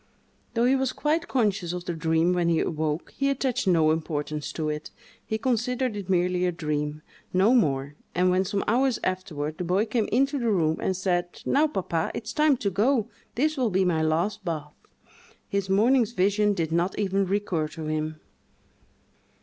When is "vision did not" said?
16.13-16.97